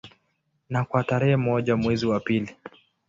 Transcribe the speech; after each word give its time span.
Na 0.69 0.83
kwa 0.85 1.03
tarehe 1.03 1.35
moja 1.35 1.75
mwezi 1.75 2.05
wa 2.05 2.19
pili 2.19 2.55